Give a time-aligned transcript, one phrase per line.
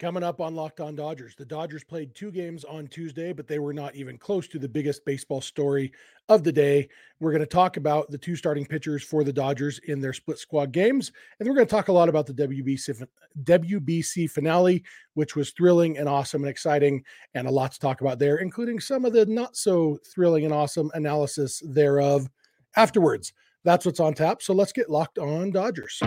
[0.00, 3.58] Coming up on Locked On Dodgers, the Dodgers played two games on Tuesday, but they
[3.58, 5.92] were not even close to the biggest baseball story
[6.30, 6.88] of the day.
[7.20, 10.38] We're going to talk about the two starting pitchers for the Dodgers in their split
[10.38, 13.06] squad games, and we're going to talk a lot about the WBC
[13.44, 14.82] WBC finale,
[15.12, 17.04] which was thrilling and awesome and exciting,
[17.34, 20.54] and a lot to talk about there, including some of the not so thrilling and
[20.54, 22.26] awesome analysis thereof
[22.74, 23.34] afterwards.
[23.64, 24.40] That's what's on tap.
[24.40, 26.00] So let's get locked on Dodgers.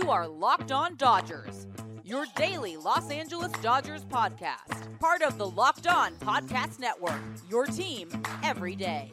[0.00, 1.66] You are Locked On Dodgers,
[2.04, 8.08] your daily Los Angeles Dodgers podcast, part of the Locked On Podcast Network, your team
[8.44, 9.10] every day.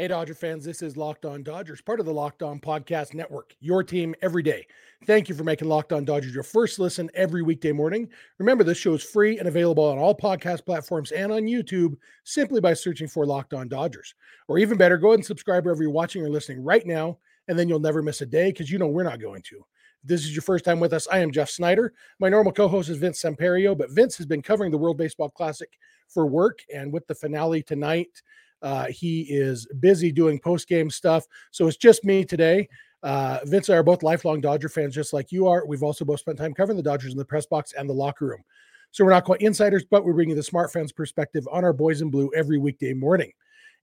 [0.00, 3.54] Hey, Dodger fans, this is Locked On Dodgers, part of the Locked On Podcast Network,
[3.60, 4.66] your team every day.
[5.04, 8.08] Thank you for making Locked On Dodgers your first listen every weekday morning.
[8.38, 12.62] Remember, this show is free and available on all podcast platforms and on YouTube simply
[12.62, 14.14] by searching for Locked On Dodgers.
[14.48, 17.58] Or even better, go ahead and subscribe wherever you're watching or listening right now, and
[17.58, 19.62] then you'll never miss a day because you know we're not going to.
[20.02, 21.92] This is your first time with us, I am Jeff Snider.
[22.20, 25.28] My normal co host is Vince Samperio, but Vince has been covering the World Baseball
[25.28, 25.68] Classic
[26.08, 28.22] for work, and with the finale tonight,
[28.62, 31.24] uh, he is busy doing post game stuff.
[31.50, 32.68] So it's just me today.
[33.02, 35.64] Uh, Vince and I are both lifelong Dodger fans, just like you are.
[35.66, 38.26] We've also both spent time covering the Dodgers in the press box and the locker
[38.26, 38.42] room.
[38.90, 42.02] So we're not quite insiders, but we're bringing the smart fans perspective on our boys
[42.02, 43.32] in blue every weekday morning.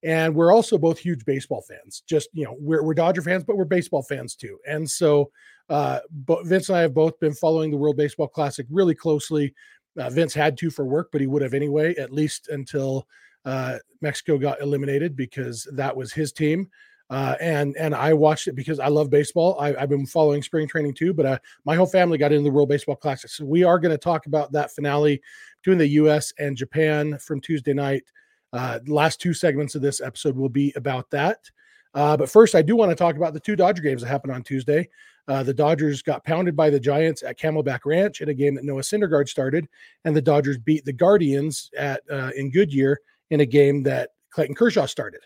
[0.04, 2.04] And we're also both huge baseball fans.
[2.06, 4.60] Just, you know, we're, we're Dodger fans, but we're baseball fans too.
[4.68, 5.32] And so
[5.70, 6.00] uh,
[6.44, 9.56] Vince and I have both been following the World Baseball Classic really closely.
[9.98, 13.08] Uh, Vince had to for work, but he would have anyway, at least until
[13.48, 16.70] uh, Mexico got eliminated because that was his team.
[17.10, 19.58] Uh, and and I watched it because I love baseball.
[19.58, 22.52] I, have been following spring training too, but uh, my whole family got into the
[22.52, 23.30] World Baseball Classic.
[23.30, 25.22] So we are going to talk about that finale
[25.62, 26.34] between the U.S.
[26.38, 28.04] and Japan from Tuesday night.
[28.52, 31.50] Uh, last two segments of this episode will be about that.
[31.94, 34.34] Uh, but first, I do want to talk about the two Dodger games that happened
[34.34, 34.90] on Tuesday.
[35.30, 38.66] Uh, the Dodgers got pounded by the Giants at Camelback Ranch in a game that
[38.66, 39.70] Noah Syndergaard started,
[40.04, 42.02] and the Dodgers beat the Guardians at
[42.36, 45.22] in Goodyear in a game that Clayton Kershaw started.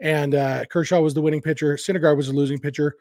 [0.00, 1.74] And uh, Kershaw was the winning pitcher.
[1.74, 2.94] Syndergaard was the losing pitcher.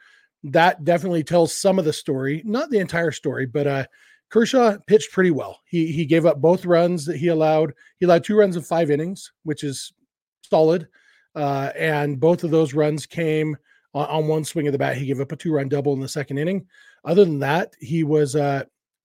[0.43, 3.85] That definitely tells some of the story, not the entire story, but uh,
[4.29, 5.59] Kershaw pitched pretty well.
[5.65, 7.73] He he gave up both runs that he allowed.
[7.99, 9.93] He allowed two runs in five innings, which is
[10.41, 10.87] solid.
[11.35, 13.55] Uh, and both of those runs came
[13.93, 14.97] on, on, one swing of the bat.
[14.97, 16.65] He gave up a two-run double in the second inning.
[17.05, 18.63] Other than that, he was uh,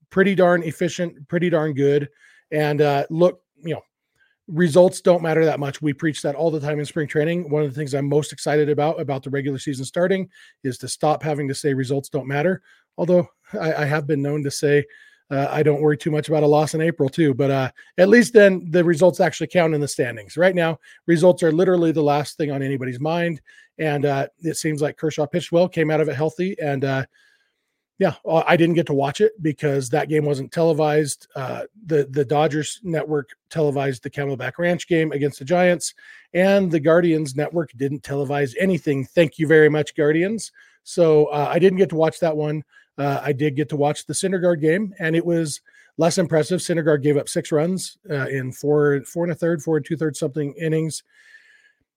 [0.08, 2.08] pretty darn efficient, pretty darn good.
[2.50, 3.82] And uh, look, you know,
[4.48, 5.80] results don't matter that much.
[5.80, 7.48] We preach that all the time in spring training.
[7.50, 10.28] One of the things I'm most excited about about the regular season starting
[10.64, 12.62] is to stop having to say results don't matter.
[12.98, 14.84] Although I, I have been known to say
[15.30, 18.10] uh, I don't worry too much about a loss in April too, but uh, at
[18.10, 20.36] least then the results actually count in the standings.
[20.36, 23.40] Right now, results are literally the last thing on anybody's mind,
[23.78, 27.06] and uh, it seems like Kershaw pitched well, came out of it healthy, and uh,
[28.02, 31.28] yeah, I didn't get to watch it because that game wasn't televised.
[31.36, 35.94] Uh, the the Dodgers network televised the Camelback Ranch game against the Giants,
[36.34, 39.04] and the Guardians network didn't televise anything.
[39.04, 40.50] Thank you very much, Guardians.
[40.82, 42.64] So uh, I didn't get to watch that one.
[42.98, 45.60] Uh, I did get to watch the Syndergaard game, and it was
[45.96, 46.58] less impressive.
[46.58, 49.96] Syndergaard gave up six runs uh, in four four and a third, four and two
[49.96, 51.04] thirds something innings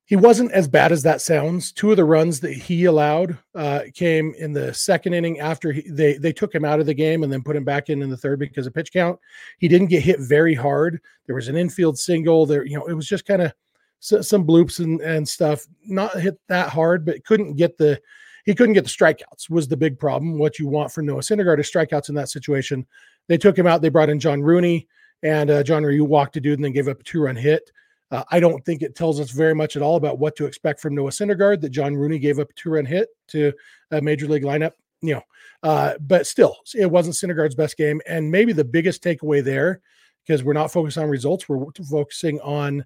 [0.07, 1.71] he wasn't as bad as that sounds.
[1.71, 5.81] Two of the runs that he allowed uh, came in the second inning after he,
[5.89, 8.09] they they took him out of the game and then put him back in in
[8.09, 9.19] the third because of pitch count.
[9.57, 11.01] He didn't get hit very hard.
[11.25, 12.45] There was an infield single.
[12.45, 13.53] There, you know, it was just kind of
[13.99, 15.65] some bloops and and stuff.
[15.83, 17.99] Not hit that hard, but couldn't get the
[18.45, 19.49] he couldn't get the strikeouts.
[19.49, 20.37] Was the big problem.
[20.37, 22.85] What you want from Noah Syndergaard is strikeouts in that situation.
[23.27, 23.81] They took him out.
[23.81, 24.87] They brought in John Rooney,
[25.23, 27.71] and uh, John Rooney walked a dude and then gave up a two run hit.
[28.11, 30.79] Uh, I don't think it tells us very much at all about what to expect
[30.79, 33.51] from Noah Syndergaard that John Rooney gave up a two run hit to
[33.91, 34.73] a major league lineup.
[35.01, 35.21] You know,
[35.63, 38.01] uh, but still, it wasn't Syndergaard's best game.
[38.07, 39.81] And maybe the biggest takeaway there,
[40.25, 42.85] because we're not focused on results, we're focusing on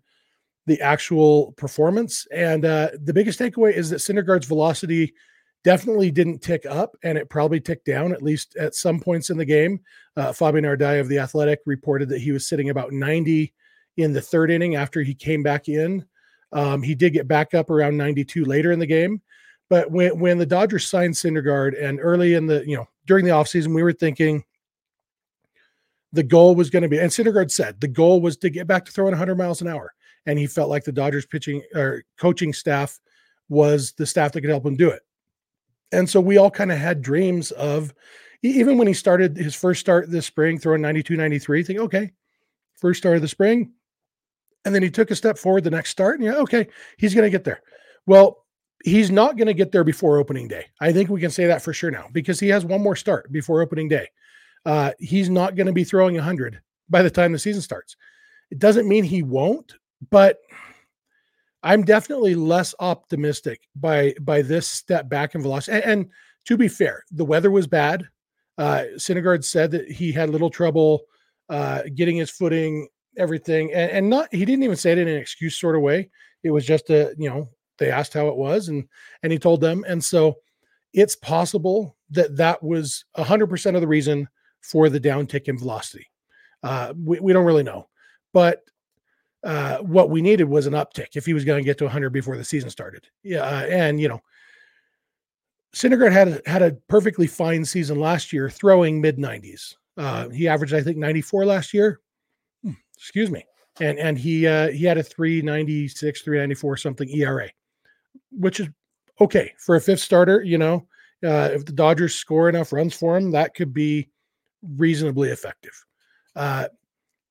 [0.65, 2.27] the actual performance.
[2.31, 5.13] And uh, the biggest takeaway is that Syndergaard's velocity
[5.63, 9.38] definitely didn't tick up and it probably ticked down at least at some points in
[9.38, 9.79] the game.
[10.15, 13.53] Uh, Fabian Ardaya of The Athletic reported that he was sitting about 90
[13.99, 16.05] in the third inning after he came back in.
[16.51, 19.21] Um, he did get back up around 92 later in the game.
[19.69, 23.31] But when, when the Dodgers signed Syndergaard and early in the, you know, during the
[23.31, 24.43] offseason, we were thinking
[26.11, 28.85] the goal was going to be, and Syndergaard said the goal was to get back
[28.85, 29.93] to throwing 100 miles an hour.
[30.25, 32.99] And he felt like the Dodgers pitching or coaching staff
[33.47, 35.01] was the staff that could help him do it.
[35.91, 37.93] And so we all kind of had dreams of,
[38.41, 42.11] even when he started his first start this spring, throwing 92, 93, think, okay,
[42.75, 43.71] first start of the spring,
[44.69, 46.19] And then he took a step forward the next start.
[46.19, 46.68] And yeah, okay,
[46.98, 47.63] he's going to get there.
[48.06, 48.45] Well,
[48.83, 50.68] he's not going to get there before opening day.
[50.80, 53.31] I think we can say that for sure now because he has one more start
[53.31, 54.10] before opening day.
[54.68, 57.95] Uh, he's not going to be throwing 100 by the time the season starts.
[58.51, 59.74] It doesn't mean he won't,
[60.12, 60.38] but
[61.63, 65.77] I'm definitely less optimistic by by this step back in velocity.
[65.77, 66.10] And, and
[66.45, 68.07] to be fair, the weather was bad.
[68.56, 71.01] Uh, Syndergaard said that he had little trouble
[71.50, 72.88] uh, getting his footing,
[73.19, 76.10] everything, and, and not he didn't even say it in an excuse sort of way.
[76.44, 78.88] It was just a you know they asked how it was, and
[79.24, 80.38] and he told them, and so
[80.94, 84.27] it's possible that that was 100% of the reason
[84.62, 86.07] for the downtick in velocity.
[86.63, 87.88] Uh, we, we don't really know,
[88.33, 88.63] but
[89.44, 92.10] uh, what we needed was an uptick if he was going to get to 100
[92.10, 93.07] before the season started.
[93.24, 94.21] Yeah, uh, and you know,
[95.74, 99.75] Syndergaard had had a perfectly fine season last year, throwing mid 90s.
[99.98, 102.00] Uh, he averaged, I think, 94 last year.
[102.99, 103.45] Excuse me,
[103.79, 107.49] and and he uh, he had a 396, 394 something ERA,
[108.31, 108.67] which is
[109.21, 110.43] okay for a fifth starter.
[110.43, 110.87] You know,
[111.23, 114.09] uh, if the Dodgers score enough runs for him, that could be
[114.75, 115.85] reasonably effective.
[116.35, 116.67] Uh,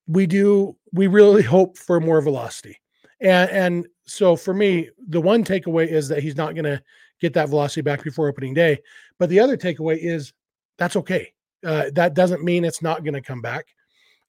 [0.07, 2.79] we do we really hope for more velocity.
[3.21, 6.81] And and so for me, the one takeaway is that he's not going to
[7.21, 8.79] get that velocity back before opening day.
[9.17, 10.33] But the other takeaway is
[10.77, 11.33] that's okay.
[11.63, 13.67] Uh, that doesn't mean it's not going to come back.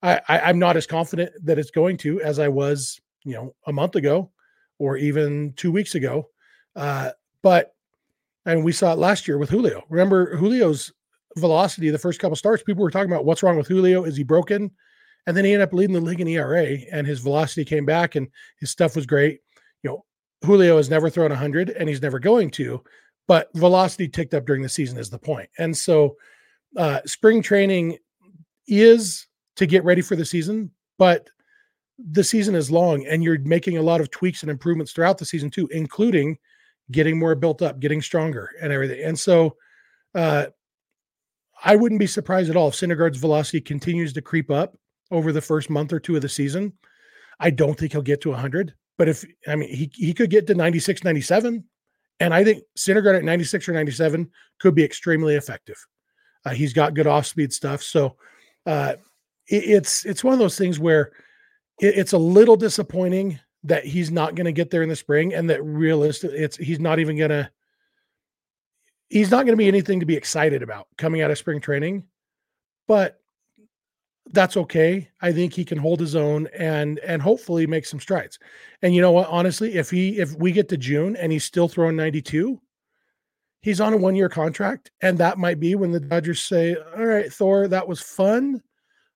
[0.03, 3.55] I, I am not as confident that it's going to as I was, you know,
[3.67, 4.31] a month ago
[4.79, 6.29] or even two weeks ago.
[6.75, 7.11] Uh,
[7.43, 7.75] but
[8.47, 9.85] and we saw it last year with Julio.
[9.89, 10.93] Remember Julio's
[11.37, 12.63] velocity the first couple starts.
[12.63, 14.05] People were talking about what's wrong with Julio.
[14.05, 14.71] Is he broken?
[15.27, 18.15] And then he ended up leading the league in ERA, and his velocity came back,
[18.17, 19.41] and his stuff was great.
[19.83, 20.05] You know,
[20.45, 22.83] Julio has never thrown 100, and he's never going to,
[23.29, 25.51] but velocity ticked up during the season is the point.
[25.59, 26.17] And so,
[26.77, 27.99] uh, spring training
[28.67, 29.27] is
[29.61, 31.29] to get ready for the season, but
[31.99, 35.27] the season is long, and you're making a lot of tweaks and improvements throughout the
[35.27, 36.39] season too, including
[36.91, 39.05] getting more built up, getting stronger, and everything.
[39.05, 39.57] And so,
[40.15, 40.47] uh,
[41.63, 44.79] I wouldn't be surprised at all if Syndergaard's velocity continues to creep up
[45.11, 46.73] over the first month or two of the season.
[47.39, 50.47] I don't think he'll get to 100, but if I mean he he could get
[50.47, 51.63] to 96, 97,
[52.19, 55.77] and I think Syndergaard at 96 or 97 could be extremely effective.
[56.47, 58.17] Uh, he's got good off speed stuff, so
[58.65, 58.95] uh,
[59.49, 61.13] it, it's it's one of those things where
[61.81, 65.35] it, it's a little disappointing that he's not going to get there in the spring,
[65.35, 67.51] and that realistic it's he's not even going to
[69.09, 72.05] he's not going to be anything to be excited about coming out of spring training.
[72.87, 73.21] But
[74.33, 75.09] that's okay.
[75.21, 78.39] I think he can hold his own and and hopefully make some strides.
[78.83, 79.29] And you know what?
[79.29, 82.61] Honestly, if he if we get to June and he's still throwing 92,
[83.61, 87.05] he's on a one year contract, and that might be when the Dodgers say, "All
[87.05, 88.63] right, Thor, that was fun.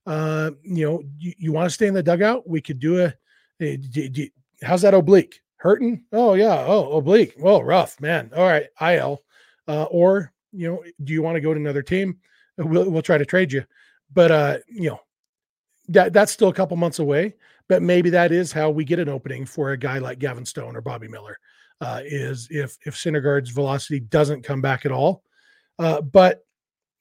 [0.07, 2.49] Uh, you know, you, you want to stay in the dugout?
[2.49, 3.11] We could do
[3.61, 3.85] a.
[4.63, 5.41] how's that oblique?
[5.57, 6.05] Hurting?
[6.13, 6.65] Oh yeah.
[6.67, 7.35] Oh oblique.
[7.39, 8.31] Well, rough man.
[8.37, 9.23] All right, IL.
[9.67, 12.19] Uh, or you know, do you want to go to another team?
[12.59, 13.65] We'll we'll try to trade you
[14.15, 15.01] but uh, you know,
[15.89, 17.35] that that's still a couple months away.
[17.69, 20.77] But maybe that is how we get an opening for a guy like Gavin Stone
[20.77, 21.39] or Bobby Miller.
[21.81, 25.23] Uh, is if if Syndergaard's velocity doesn't come back at all.
[25.79, 26.45] Uh, but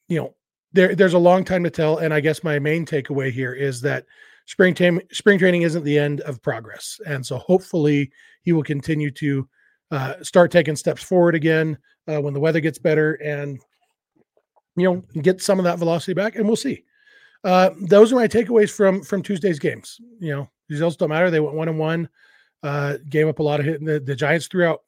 [0.09, 0.35] you know,
[0.73, 1.97] there there's a long time to tell.
[1.97, 4.05] And I guess my main takeaway here is that
[4.45, 6.99] spring time spring training isn't the end of progress.
[7.05, 8.11] And so hopefully
[8.41, 9.47] he will continue to
[9.91, 11.77] uh, start taking steps forward again
[12.07, 13.59] uh, when the weather gets better and
[14.75, 16.35] you know get some of that velocity back.
[16.35, 16.83] And we'll see.
[17.43, 19.99] Uh, those are my takeaways from from Tuesday's games.
[20.19, 21.29] You know, results don't matter.
[21.29, 22.09] They went one and one.
[22.63, 23.83] Uh, gave up a lot of hit.
[23.83, 24.83] The, the Giants threw out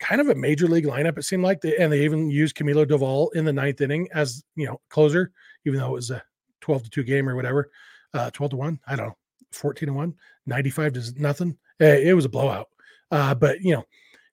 [0.00, 1.18] kind of a major league lineup.
[1.18, 4.42] It seemed like, they, and they even used Camilo Doval in the ninth inning as
[4.56, 5.32] you know closer,
[5.66, 6.22] even though it was a
[6.60, 7.70] twelve to two game or whatever,
[8.14, 8.78] uh, twelve to one.
[8.86, 9.16] I don't know,
[9.52, 10.14] fourteen to one,
[10.46, 11.56] 95 to nothing.
[11.80, 12.68] Eh, it was a blowout.
[13.10, 13.84] Uh, but you know,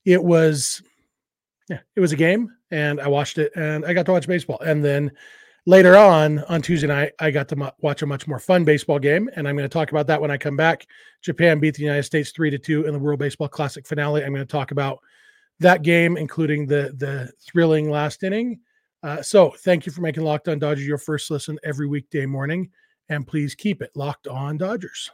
[0.05, 0.81] it was,
[1.69, 4.59] yeah, it was a game, and I watched it, and I got to watch baseball,
[4.59, 5.11] and then
[5.65, 9.29] later on on Tuesday night, I got to watch a much more fun baseball game,
[9.35, 10.85] and I'm going to talk about that when I come back.
[11.21, 14.23] Japan beat the United States three to two in the World Baseball Classic finale.
[14.23, 14.99] I'm going to talk about
[15.59, 18.59] that game, including the the thrilling last inning.
[19.03, 22.69] Uh, so, thank you for making Locked On Dodgers your first listen every weekday morning,
[23.09, 25.11] and please keep it locked on Dodgers.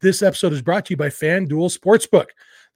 [0.00, 2.28] This episode is brought to you by FanDuel Sportsbook.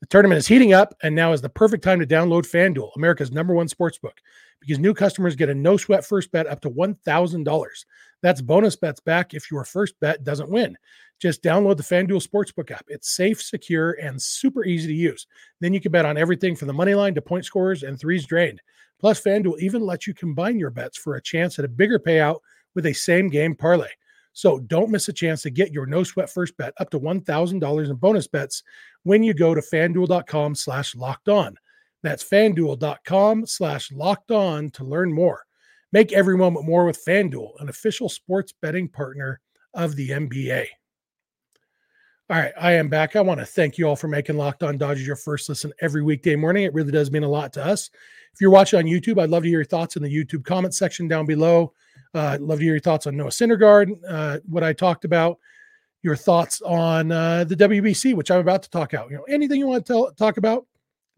[0.05, 3.33] The tournament is heating up, and now is the perfect time to download FanDuel, America's
[3.33, 4.19] number one sportsbook
[4.61, 7.67] because new customers get a no sweat first bet up to $1,000.
[8.21, 10.77] That's bonus bets back if your first bet doesn't win.
[11.21, 12.85] Just download the FanDuel Sportsbook app.
[12.89, 15.27] It's safe, secure, and super easy to use.
[15.61, 18.27] Then you can bet on everything from the money line to point scores and threes
[18.27, 18.61] drained.
[19.01, 22.41] Plus, FanDuel even lets you combine your bets for a chance at a bigger payout
[22.75, 23.89] with a same game parlay.
[24.35, 27.91] So don't miss a chance to get your no sweat first bet up to $1,000
[27.91, 28.63] in bonus bets
[29.05, 31.57] when you go to fanduel.com slash locked on.
[32.03, 35.45] That's fanduel.com slash locked on to learn more.
[35.93, 39.41] Make every moment more with Fanduel, an official sports betting partner
[39.73, 40.67] of the NBA.
[42.31, 43.17] All right, I am back.
[43.17, 46.03] I want to thank you all for making Locked On Dodgers your first listen every
[46.03, 46.65] weekday morning.
[46.65, 47.91] It really does mean a lot to us.
[48.33, 50.75] If you're watching on YouTube, I'd love to hear your thoughts in the YouTube comment
[50.75, 51.75] section down below.
[52.15, 55.39] Uh, I'd love to hear your thoughts on Noah Syndergaard, uh, what I talked about,
[56.01, 59.11] your thoughts on uh, the WBC, which I'm about to talk out.
[59.11, 60.67] You know, anything you want to tell, talk about,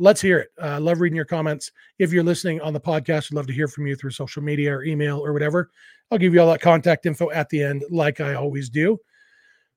[0.01, 0.49] let's hear it.
[0.61, 1.71] I uh, love reading your comments.
[2.01, 4.75] If you're listening on the podcast, I'd love to hear from you through social media
[4.75, 5.71] or email or whatever.
[6.11, 8.99] I'll give you all that contact info at the end, like I always do.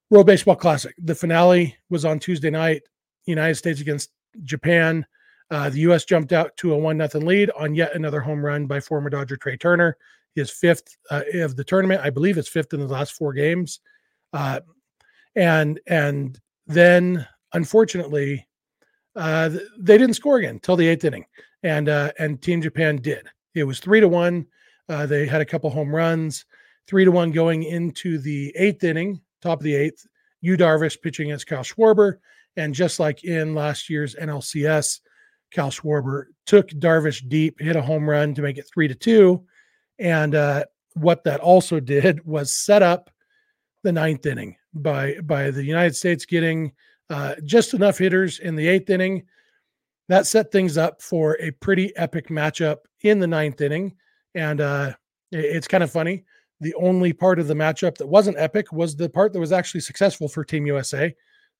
[0.09, 0.95] World Baseball Classic.
[0.97, 2.83] The finale was on Tuesday night.
[3.25, 4.11] United States against
[4.43, 5.05] Japan.
[5.51, 6.05] Uh, the U.S.
[6.05, 9.37] jumped out to a one nothing lead on yet another home run by former Dodger
[9.37, 9.97] Trea Turner
[10.35, 12.01] his fifth uh, of the tournament.
[12.03, 13.79] I believe it's fifth in the last four games.
[14.33, 14.61] Uh,
[15.35, 18.47] and and then unfortunately,
[19.15, 21.25] uh, they didn't score again until the eighth inning,
[21.63, 23.27] and uh, and Team Japan did.
[23.55, 24.47] It was three to one.
[24.87, 26.45] Uh, they had a couple home runs,
[26.87, 30.05] three to one going into the eighth inning, top of the eighth.
[30.41, 32.19] Yu Darvish pitching against Kyle Schwarber,
[32.55, 34.99] and just like in last year's NLCS,
[35.51, 39.43] Kyle Schwarber took Darvish deep, hit a home run to make it three to two,
[39.97, 43.09] and uh, what that also did was set up
[43.83, 46.71] the ninth inning by by the United States getting
[47.09, 49.23] uh, just enough hitters in the eighth inning.
[50.09, 53.95] That set things up for a pretty epic matchup in the ninth inning,
[54.35, 54.93] and uh,
[55.31, 56.23] it's kind of funny.
[56.61, 59.81] The only part of the matchup that wasn't epic was the part that was actually
[59.81, 61.15] successful for Team USA.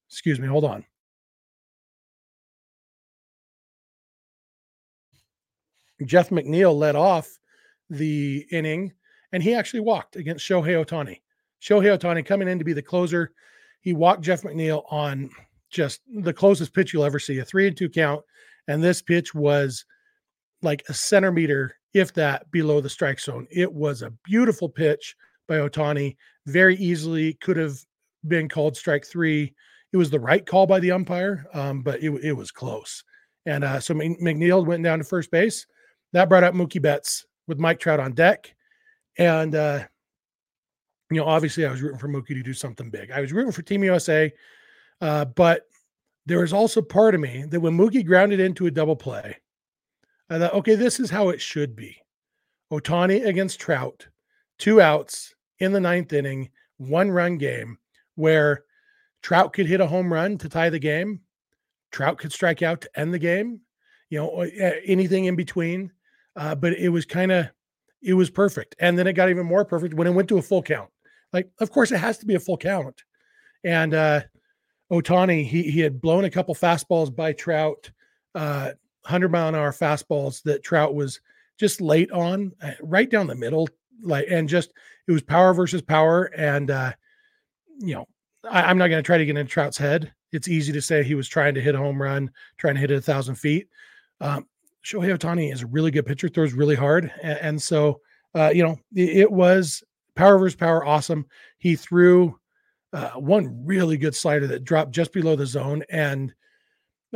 [0.10, 0.86] Excuse me, hold on.
[6.06, 7.39] Jeff McNeil led off
[7.89, 8.94] the inning,
[9.32, 11.22] and he actually walked against Shohei Ohtani.
[11.62, 13.34] Shohei Ohtani coming in to be the closer.
[13.82, 15.29] He walked Jeff McNeil on
[15.70, 18.24] just the closest pitch you'll ever see, a three and two count.
[18.68, 19.86] And this pitch was
[20.62, 23.48] like a centimeter, if that, below the strike zone.
[23.50, 25.15] It was a beautiful pitch
[25.48, 26.15] by Ohtani.
[26.46, 27.77] Very easily could have
[28.27, 29.53] been called strike three.
[29.91, 33.03] It was the right call by the umpire, um, but it, it was close.
[33.46, 35.65] And uh, so McNeil went down to first base.
[36.13, 38.53] That brought up Mookie Betts with Mike Trout on deck.
[39.17, 39.86] And, uh,
[41.10, 43.12] you know, obviously I was rooting for Mookie to do something big.
[43.12, 44.31] I was rooting for Team USA,
[45.01, 45.63] uh, but
[46.27, 49.36] there was also part of me that when Mookie grounded into a double play,
[50.29, 51.98] I thought, okay, this is how it should be.
[52.71, 54.07] Ohtani against Trout,
[54.57, 57.77] two outs in the ninth inning, one run game
[58.15, 58.63] where
[59.21, 61.21] Trout could hit a home run to tie the game.
[61.91, 63.62] Trout could strike out to end the game,
[64.09, 64.41] you know,
[64.86, 65.91] anything in between.
[66.36, 67.48] Uh, but it was kind of
[68.01, 68.75] it was perfect.
[68.79, 70.89] And then it got even more perfect when it went to a full count.
[71.33, 73.03] Like, of course, it has to be a full count.
[73.63, 74.21] And uh
[74.91, 77.91] Ohtani, he he had blown a couple fastballs by Trout,
[78.33, 78.71] uh,
[79.06, 81.20] hundred mile an hour fastballs that Trout was
[81.58, 83.68] just late on, uh, right down the middle,
[84.01, 84.72] like and just
[85.08, 86.25] it was power versus power.
[86.36, 86.94] And uh,
[87.79, 88.08] you know,
[88.50, 90.12] I, am not going to try to get into Trout's head.
[90.32, 92.91] It's easy to say he was trying to hit a home run, trying to hit
[92.91, 93.68] it a thousand feet.
[94.22, 94.46] Um,
[94.84, 97.12] Shohei Ohtani is a really good pitcher, throws really hard.
[97.22, 98.01] And, and so,
[98.36, 99.84] uh, you know, it, it, was
[100.15, 101.25] power versus power awesome.
[101.58, 102.38] He threw
[102.94, 105.84] uh, one really good slider that dropped just below the zone.
[105.89, 106.34] And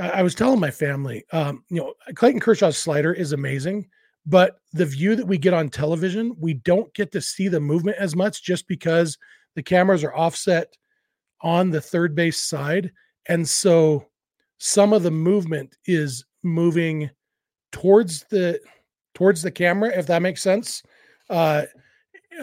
[0.02, 3.88] I, was telling my family, um, you know, Clayton Kershaw's slider is amazing,
[4.26, 7.98] but the view that we get on television, we don't get to see the movement
[7.98, 9.18] as much just because
[9.56, 10.76] the cameras are offset
[11.42, 12.92] on the third base side.
[13.28, 14.08] And so
[14.58, 17.10] some of the movement is moving
[17.72, 18.60] towards the
[19.14, 20.82] towards the camera, if that makes sense,
[21.30, 21.64] uh,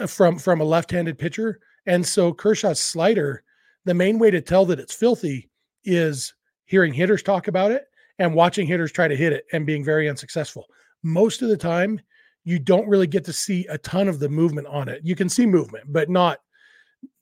[0.07, 1.59] from from a left-handed pitcher.
[1.85, 3.43] And so Kershaw's slider,
[3.85, 5.49] the main way to tell that it's filthy
[5.83, 6.33] is
[6.71, 7.83] hearing hitters talk about it
[8.17, 10.65] and watching hitters try to hit it and being very unsuccessful.
[11.03, 11.99] Most of the time,
[12.45, 15.01] you don't really get to see a ton of the movement on it.
[15.03, 16.39] You can see movement, but not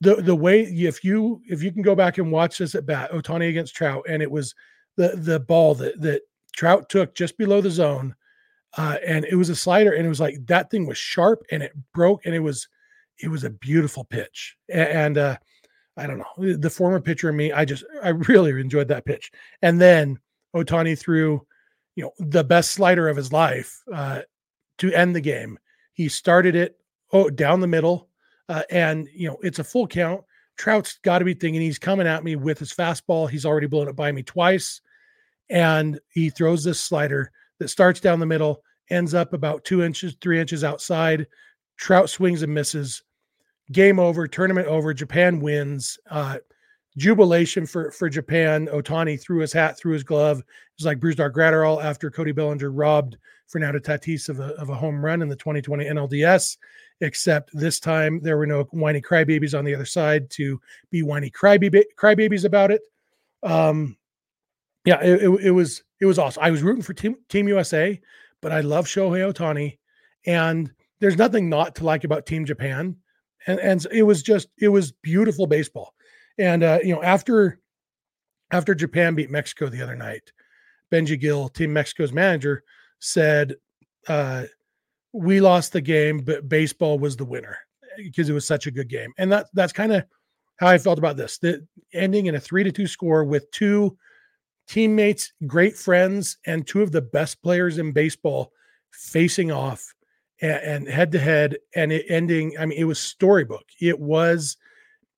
[0.00, 3.10] the the way if you if you can go back and watch this at bat,
[3.10, 4.54] Ohtani against Trout, and it was
[4.96, 6.22] the the ball that that
[6.54, 8.14] Trout took just below the zone.
[8.78, 11.60] Uh, and it was a slider, and it was like that thing was sharp and
[11.60, 12.68] it broke, and it was
[13.18, 14.56] it was a beautiful pitch.
[14.68, 15.36] And, uh,
[15.96, 19.30] I don't know the former pitcher me, I just I really enjoyed that pitch.
[19.62, 20.18] And then
[20.54, 21.46] Ohtani threw,
[21.96, 24.20] you know, the best slider of his life uh,
[24.78, 25.58] to end the game.
[25.92, 26.76] He started it
[27.12, 28.08] oh down the middle,
[28.48, 30.22] uh, and you know it's a full count.
[30.56, 33.28] Trout's got to be thinking he's coming at me with his fastball.
[33.28, 34.80] He's already blown it by me twice
[35.50, 40.16] and he throws this slider that starts down the middle, ends up about two inches,
[40.20, 41.26] three inches outside.
[41.76, 43.02] Trout swings and misses,
[43.72, 44.92] game over, tournament over.
[44.94, 45.98] Japan wins.
[46.10, 46.38] Uh,
[46.96, 48.68] jubilation for for Japan.
[48.68, 50.40] Ohtani threw his hat, threw his glove.
[50.40, 50.44] It
[50.78, 55.04] was like Brusdar Graterol after Cody Bellinger robbed Fernando Tatis of a, of a home
[55.04, 56.56] run in the 2020 NLDS.
[57.02, 60.60] Except this time there were no whiny crybabies on the other side to
[60.90, 62.82] be whiny crybaby crybabies about it.
[63.42, 63.96] Um,
[64.84, 66.42] yeah, it, it, it was it was awesome.
[66.42, 67.98] I was rooting for Team Team USA,
[68.42, 69.78] but I love Shohei Ohtani,
[70.26, 72.96] and there's nothing not to like about Team Japan.
[73.46, 75.94] And and it was just it was beautiful baseball.
[76.38, 77.58] And uh, you know, after
[78.52, 80.32] after Japan beat Mexico the other night,
[80.92, 82.64] Benji Gil, Team Mexico's manager,
[82.98, 83.56] said,
[84.08, 84.44] uh,
[85.12, 87.58] "We lost the game, but baseball was the winner
[87.96, 90.04] because it was such a good game." And that that's kind of
[90.58, 91.38] how I felt about this.
[91.38, 93.96] The ending in a three to two score with two
[94.68, 98.52] teammates, great friends, and two of the best players in baseball
[98.92, 99.94] facing off
[100.40, 102.56] and head to head, and it ending.
[102.58, 103.64] I mean, it was storybook.
[103.80, 104.56] It was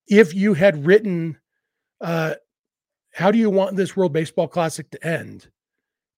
[0.08, 1.38] if you had written,
[2.00, 2.34] uh,
[3.12, 5.48] how do you want this World Baseball Classic to end?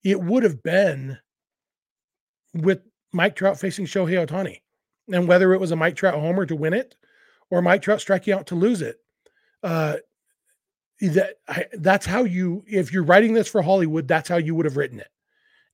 [0.02, 1.18] It would have been
[2.54, 2.80] with
[3.12, 4.60] Mike Trout facing Shohei Ohtani.
[5.12, 6.94] And whether it was a Mike Trout homer to win it
[7.50, 8.96] or Mike Trout striking out to lose it,
[9.62, 9.96] uh,
[11.00, 14.64] that I, that's how you, if you're writing this for Hollywood, that's how you would
[14.64, 15.08] have written it.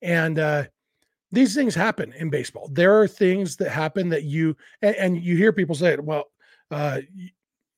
[0.01, 0.65] And uh,
[1.31, 2.69] these things happen in baseball.
[2.71, 6.25] There are things that happen that you, and, and you hear people say, well,
[6.71, 6.99] uh,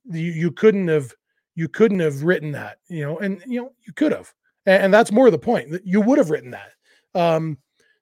[0.05, 1.13] you, you couldn't have
[1.55, 4.33] you couldn't have written that you know and you know you could have
[4.65, 6.71] and, and that's more the point you would have written that.
[7.15, 7.57] Um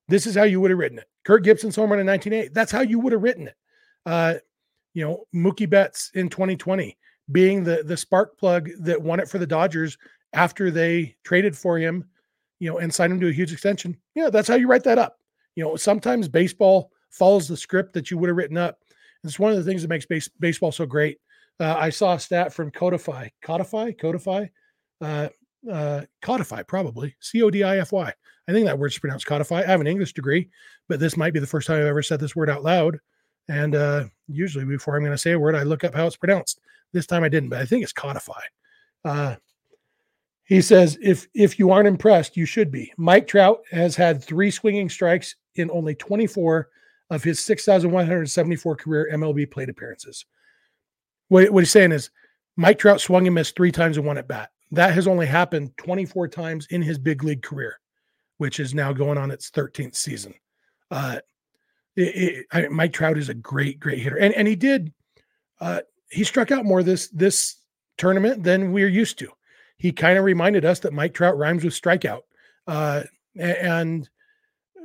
[0.07, 1.07] this is how you would have written it.
[1.23, 3.55] Kirk gibson's home run in 1908 that's how you would have written it.
[4.05, 4.35] Uh
[4.93, 6.97] you know mookie betts in 2020
[7.31, 9.97] being the the spark plug that won it for the dodgers
[10.33, 12.05] after they traded for him
[12.59, 13.97] you know and signed him to a huge extension.
[14.15, 15.17] Yeah that's how you write that up
[15.55, 18.79] you know sometimes baseball follows the script that you would have written up
[19.23, 21.19] it's one of the things that makes base, baseball so great
[21.61, 24.47] uh, I saw a stat from Codify, Codify, Codify,
[24.99, 25.29] uh,
[25.71, 28.11] uh, Codify, probably C O D I F Y.
[28.47, 29.59] I think that word's pronounced Codify.
[29.59, 30.49] I have an English degree,
[30.89, 32.97] but this might be the first time I've ever said this word out loud.
[33.47, 36.17] And uh, usually, before I'm going to say a word, I look up how it's
[36.17, 36.59] pronounced.
[36.93, 38.41] This time I didn't, but I think it's Codify.
[39.05, 39.35] Uh,
[40.43, 42.91] he says, if if you aren't impressed, you should be.
[42.97, 46.69] Mike Trout has had three swinging strikes in only 24
[47.09, 50.25] of his 6,174 career MLB plate appearances.
[51.27, 52.09] What, what he's saying is
[52.55, 54.51] Mike Trout swung and missed three times and won at bat.
[54.71, 57.79] That has only happened 24 times in his big league career,
[58.37, 60.33] which is now going on its 13th season.
[60.89, 61.19] Uh,
[61.95, 64.93] it, it, I, Mike Trout is a great, great hitter, and and he did.
[65.59, 67.57] Uh, he struck out more this this
[67.97, 69.29] tournament than we're used to.
[69.77, 72.21] He kind of reminded us that Mike Trout rhymes with strikeout,
[72.67, 73.03] uh,
[73.37, 74.09] and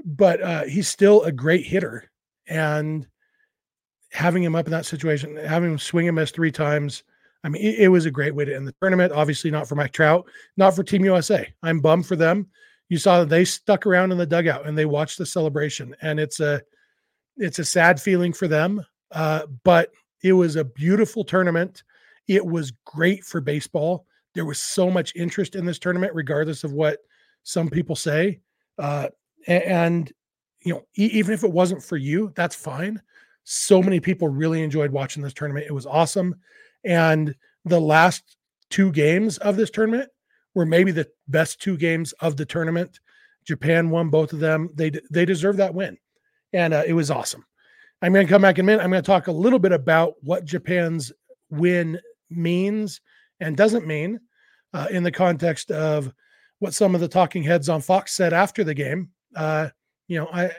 [0.04, 2.10] but uh, he's still a great hitter,
[2.46, 3.06] and
[4.12, 7.02] having him up in that situation, having him swing and miss three times.
[7.44, 9.12] I mean, it, it, was a great way to end the tournament.
[9.12, 11.52] Obviously, not for Mike Trout, not for Team USA.
[11.62, 12.48] I'm bummed for them.
[12.88, 16.18] You saw that they stuck around in the dugout and they watched the celebration, and
[16.18, 16.62] it's a
[17.36, 18.84] it's a sad feeling for them.
[19.12, 19.90] Uh, but
[20.22, 21.84] it was a beautiful tournament.
[22.26, 24.06] It was great for baseball.
[24.34, 26.98] There was so much interest in this tournament, regardless of what
[27.42, 28.40] some people say.
[28.78, 29.08] Uh,
[29.46, 30.12] and
[30.60, 33.00] you know, even if it wasn't for you, that's fine
[33.48, 35.66] so many people really enjoyed watching this tournament.
[35.68, 36.34] It was awesome.
[36.84, 38.36] And the last
[38.70, 40.10] two games of this tournament
[40.56, 42.98] were maybe the best two games of the tournament.
[43.44, 44.68] Japan won both of them.
[44.74, 45.96] They they deserve that win,
[46.52, 47.44] and uh, it was awesome.
[48.02, 48.82] I'm going to come back in a minute.
[48.82, 51.12] I'm going to talk a little bit about what Japan's
[51.48, 53.00] win means
[53.38, 54.18] and doesn't mean
[54.74, 56.12] uh, in the context of
[56.58, 59.10] what some of the talking heads on Fox said after the game.
[59.36, 59.68] Uh,
[60.08, 60.50] you know, I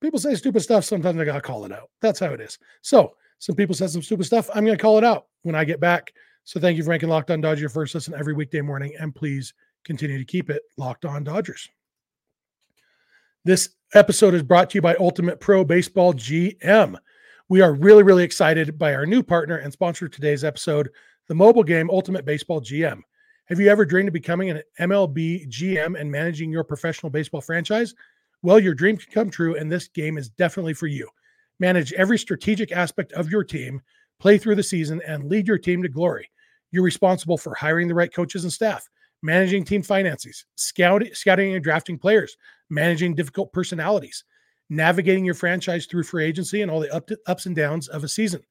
[0.00, 0.84] people say stupid stuff.
[0.84, 1.90] Sometimes I got to call it out.
[2.00, 2.58] That's how it is.
[2.82, 4.48] So, some people said some stupid stuff.
[4.54, 6.12] I'm to call it out when I get back.
[6.44, 8.94] So, thank you for making Locked On Dodgers your first listen every weekday morning.
[8.98, 9.52] And please
[9.84, 11.68] continue to keep it locked on Dodgers.
[13.44, 16.96] This episode is brought to you by Ultimate Pro Baseball GM.
[17.48, 20.90] We are really, really excited by our new partner and sponsor of today's episode,
[21.28, 23.00] the mobile game Ultimate Baseball GM.
[23.48, 27.94] Have you ever dreamed of becoming an MLB GM and managing your professional baseball franchise?
[28.42, 31.08] Well, your dream can come true, and this game is definitely for you.
[31.58, 33.80] Manage every strategic aspect of your team,
[34.20, 36.30] play through the season, and lead your team to glory.
[36.72, 38.86] You're responsible for hiring the right coaches and staff,
[39.22, 42.36] managing team finances, scout, scouting and drafting players,
[42.68, 44.24] managing difficult personalities,
[44.68, 48.42] navigating your franchise through free agency and all the ups and downs of a season.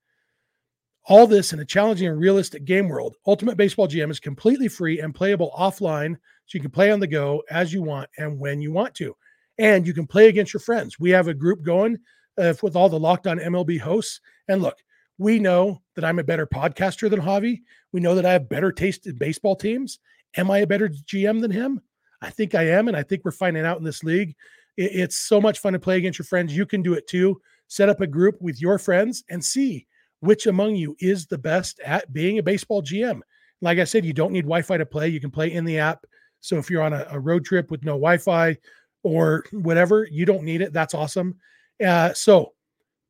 [1.10, 3.16] All this in a challenging and realistic game world.
[3.26, 6.16] Ultimate Baseball GM is completely free and playable offline,
[6.46, 9.16] so you can play on the go as you want and when you want to
[9.58, 11.00] and you can play against your friends.
[11.00, 11.98] We have a group going
[12.38, 14.22] uh, with all the Locked On MLB hosts.
[14.48, 14.78] And look,
[15.18, 17.62] We know that I'm a better podcaster than Javi.
[17.92, 20.00] We know that I have better taste in baseball teams.
[20.36, 21.82] Am I a better GM than him?
[22.22, 22.88] I think I am.
[22.88, 24.36] And I think we're finding out in this league.
[24.76, 26.56] It's so much fun to play against your friends.
[26.56, 27.42] You can do it too.
[27.68, 29.88] Set up a group with your friends and see
[30.20, 33.22] which among you is the best at being a baseball GM.
[33.62, 35.08] Like I said, you don't need Wi Fi to play.
[35.08, 36.06] You can play in the app.
[36.40, 38.58] So if you're on a, a road trip with no Wi Fi
[39.04, 40.74] or whatever, you don't need it.
[40.74, 41.36] That's awesome.
[41.84, 42.54] Uh, so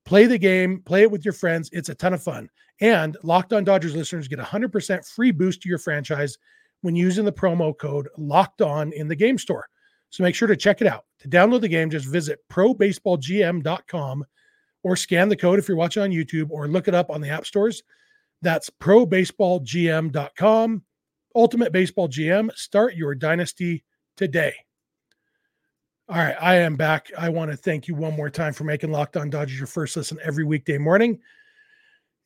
[0.05, 1.69] play the game, play it with your friends.
[1.73, 2.49] It's a ton of fun.
[2.79, 6.37] And Locked On Dodgers listeners get 100% free boost to your franchise
[6.81, 9.67] when using the promo code Locked On in the game store.
[10.09, 11.05] So make sure to check it out.
[11.19, 14.25] To download the game, just visit probaseballgm.com
[14.87, 17.29] or scan the code if you're watching on YouTube or look it up on the
[17.29, 17.83] app stores.
[18.41, 20.83] That's probaseballgm.com.
[21.35, 22.55] Ultimate Baseball GM.
[22.55, 23.83] Start your dynasty
[24.15, 24.55] today.
[26.07, 27.11] All right, I am back.
[27.17, 29.97] I want to thank you one more time for making Locked On Dodgers your first
[29.97, 31.19] listen every weekday morning.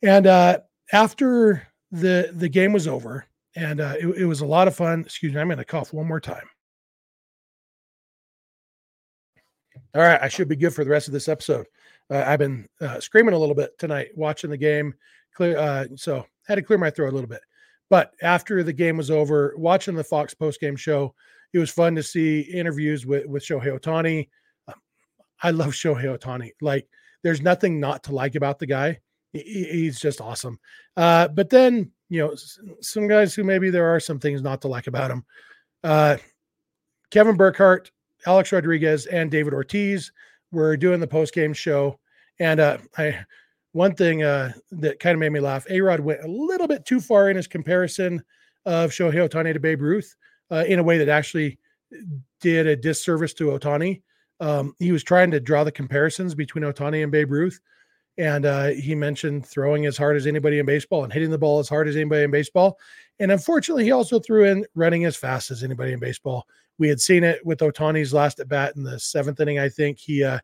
[0.04, 0.60] And uh,
[0.94, 5.02] after the the game was over, and uh, it, it was a lot of fun.
[5.02, 6.48] Excuse me, I'm going to cough one more time.
[9.96, 11.66] All right, I should be good for the rest of this episode.
[12.12, 14.94] Uh, I've been uh, screaming a little bit tonight watching the game.
[15.34, 17.42] Clear, uh, so had to clear my throat a little bit.
[17.90, 21.14] But after the game was over, watching the Fox post game show,
[21.54, 24.30] it was fun to see interviews with with Shohei Ohtani.
[24.68, 24.76] Um,
[25.44, 26.52] I love Shohei Ohtani.
[26.62, 26.88] Like,
[27.24, 29.00] there's nothing not to like about the guy.
[29.34, 30.60] He, he's just awesome.
[30.98, 32.36] Uh, but then, you know,
[32.82, 35.26] some guys who maybe there are some things not to like about him.
[35.84, 36.18] Uh,
[37.10, 37.92] Kevin Burkhardt,
[38.26, 40.12] Alex Rodriguez, and David Ortiz
[40.52, 42.00] were doing the post game show,
[42.40, 43.26] and uh, I
[43.74, 45.66] one thing uh, that kind of made me laugh.
[45.70, 48.22] A Rod went a little bit too far in his comparison
[48.66, 50.16] of Shohei Ohtani to Babe Ruth
[50.52, 51.58] uh, in a way that actually
[52.40, 54.02] did a disservice to Ohtani.
[54.40, 57.60] Um, he was trying to draw the comparisons between Ohtani and Babe Ruth.
[58.18, 61.60] And uh, he mentioned throwing as hard as anybody in baseball and hitting the ball
[61.60, 62.78] as hard as anybody in baseball.
[63.20, 66.46] And unfortunately, he also threw in running as fast as anybody in baseball.
[66.82, 69.60] We had seen it with Ohtani's last at bat in the seventh inning.
[69.60, 70.40] I think he uh,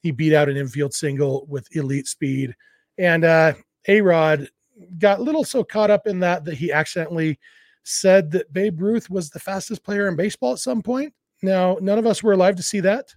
[0.00, 2.56] he beat out an infield single with elite speed.
[2.98, 3.52] And uh,
[3.86, 4.50] A Rod
[4.98, 7.38] got a little so caught up in that that he accidentally
[7.84, 11.14] said that Babe Ruth was the fastest player in baseball at some point.
[11.44, 13.14] Now, none of us were alive to see that.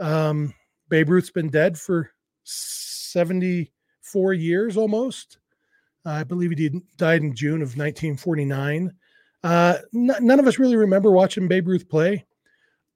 [0.00, 0.52] Um,
[0.88, 2.10] Babe Ruth's been dead for
[2.42, 5.38] 74 years almost.
[6.04, 8.92] I believe he died in June of 1949.
[9.44, 12.24] Uh, n- none of us really remember watching Babe Ruth play.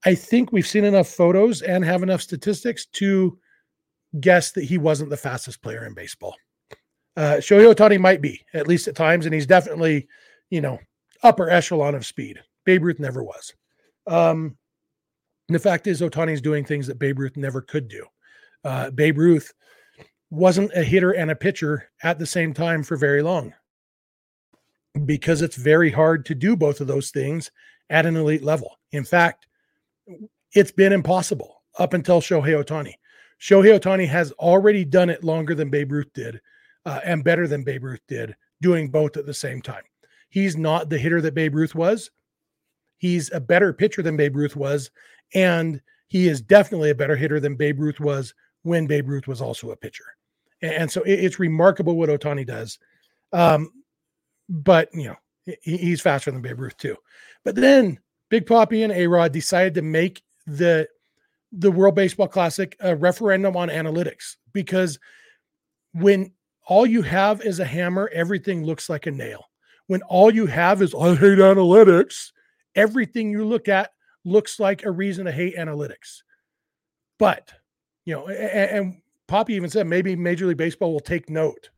[0.04, 3.38] I think we've seen enough photos and have enough statistics to
[4.18, 6.34] guess that he wasn't the fastest player in baseball.
[7.16, 10.08] Uh, Shohei Ohtani might be, at least at times, and he's definitely,
[10.50, 10.78] you know,
[11.22, 12.38] upper echelon of speed.
[12.64, 13.52] Babe Ruth never was.
[14.06, 14.56] Um,
[15.48, 18.06] the fact is, Ohtani's doing things that Babe Ruth never could do.
[18.64, 19.52] Uh, Babe Ruth
[20.30, 23.52] wasn't a hitter and a pitcher at the same time for very long
[25.06, 27.50] because it's very hard to do both of those things
[27.90, 28.78] at an elite level.
[28.92, 29.46] In fact,
[30.52, 32.94] it's been impossible up until Shohei Ohtani.
[33.40, 36.40] Shohei Ohtani has already done it longer than Babe Ruth did
[36.86, 39.82] uh, and better than Babe Ruth did, doing both at the same time.
[40.30, 42.10] He's not the hitter that Babe Ruth was.
[42.98, 44.90] He's a better pitcher than Babe Ruth was.
[45.34, 49.40] And he is definitely a better hitter than Babe Ruth was when Babe Ruth was
[49.40, 50.04] also a pitcher.
[50.60, 52.78] And, so it's remarkable what Ohtani does.
[53.32, 53.70] Um,
[54.48, 56.96] but, you know, he's faster than Babe Ruth too.
[57.44, 60.88] But then Big Poppy and A Rod decided to make the
[61.52, 64.98] the World Baseball Classic a referendum on analytics because
[65.92, 66.30] when
[66.66, 69.48] all you have is a hammer, everything looks like a nail
[69.88, 72.30] when all you have is I hate analytics,
[72.76, 73.90] everything you look at
[74.24, 76.22] looks like a reason to hate analytics.
[77.18, 77.50] But,
[78.04, 81.70] you know, and, and Poppy even said maybe Major League Baseball will take note.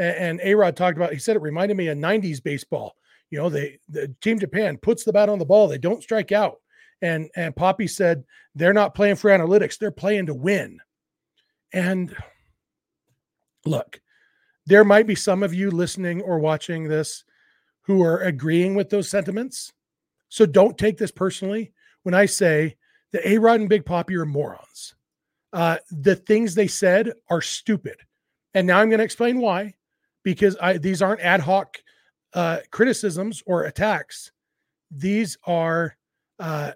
[0.00, 2.96] And, and A Rod talked about, he said it reminded me of 90s baseball.
[3.28, 6.32] You know, they the Team Japan puts the bat on the ball, they don't strike
[6.32, 6.56] out.
[7.02, 10.80] And and Poppy said they're not playing for analytics, they're playing to win.
[11.72, 12.16] And
[13.64, 14.00] look,
[14.66, 17.24] there might be some of you listening or watching this
[17.82, 19.72] who are agreeing with those sentiments.
[20.28, 22.76] So don't take this personally when I say
[23.12, 24.94] that A Rod and Big Poppy are morons.
[25.52, 27.96] Uh, the things they said are stupid.
[28.54, 29.74] And now I'm going to explain why,
[30.22, 31.78] because I, these aren't ad hoc
[32.34, 34.32] uh, criticisms or attacks.
[34.90, 35.96] These are,
[36.38, 36.72] uh,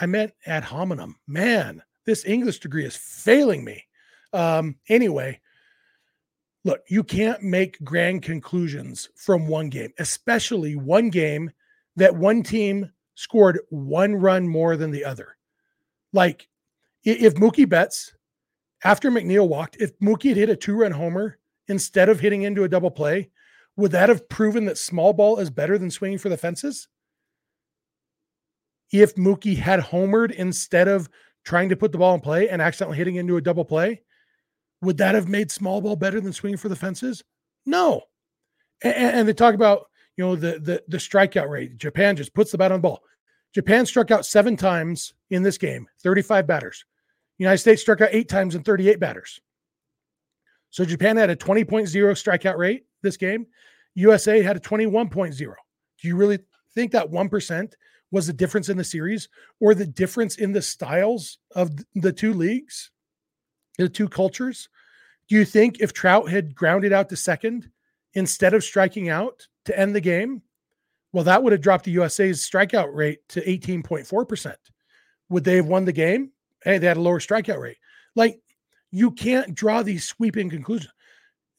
[0.00, 1.16] I meant ad hominem.
[1.26, 3.84] Man, this English degree is failing me.
[4.32, 5.40] Um, anyway,
[6.64, 11.50] look, you can't make grand conclusions from one game, especially one game
[11.96, 15.36] that one team scored one run more than the other.
[16.12, 16.48] Like
[17.04, 18.14] if Mookie Betts,
[18.84, 21.38] after McNeil walked, if Mookie had hit a two run homer
[21.70, 23.30] instead of hitting into a double play,
[23.76, 26.88] would that have proven that small ball is better than swinging for the fences?
[28.92, 31.08] If Mookie had homered instead of
[31.44, 34.02] trying to put the ball in play and accidentally hitting into a double play,
[34.82, 37.22] would that have made small ball better than swinging for the fences?
[37.64, 38.02] No.
[38.82, 41.78] And, and they talk about you know the the the strikeout rate.
[41.78, 43.00] Japan just puts the bat on the ball.
[43.54, 46.84] Japan struck out seven times in this game, 35 batters.
[47.38, 49.40] United States struck out eight times and 38 batters.
[50.70, 53.46] So Japan had a 20.0 strikeout rate this game.
[53.94, 55.36] USA had a 21.0.
[55.38, 56.38] Do you really
[56.74, 57.72] think that 1%
[58.12, 59.28] was the difference in the series
[59.60, 62.90] or the difference in the styles of the two leagues,
[63.78, 64.68] the two cultures?
[65.28, 67.70] Do you think if Trout had grounded out to second
[68.14, 70.42] instead of striking out to end the game,
[71.12, 74.54] well, that would have dropped the USA's strikeout rate to 18.4%.
[75.28, 76.30] Would they have won the game?
[76.62, 77.78] Hey, they had a lower strikeout rate.
[78.14, 78.40] Like,
[78.90, 80.92] you can't draw these sweeping conclusions.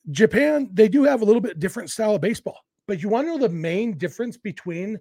[0.09, 3.31] Japan, they do have a little bit different style of baseball, but you want to
[3.31, 4.99] know the main difference between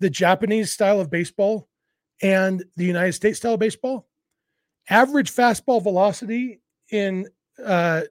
[0.00, 1.68] the Japanese style of baseball
[2.22, 4.08] and the United States style of baseball?
[4.88, 6.60] Average fastball velocity
[6.90, 7.26] in
[7.64, 8.02] uh,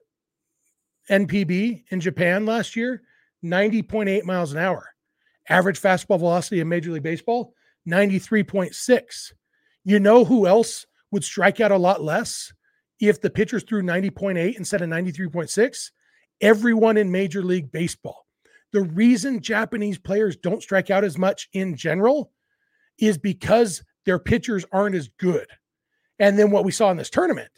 [1.08, 3.02] NPB in Japan last year,
[3.44, 4.88] 90.8 miles an hour.
[5.48, 7.54] Average fastball velocity in Major League Baseball,
[7.88, 9.32] 93.6.
[9.84, 12.52] You know who else would strike out a lot less
[13.00, 15.90] if the pitchers threw 90.8 instead of 93.6?
[16.40, 18.26] Everyone in Major League Baseball.
[18.72, 22.32] The reason Japanese players don't strike out as much in general
[22.98, 25.46] is because their pitchers aren't as good.
[26.18, 27.50] And then what we saw in this tournament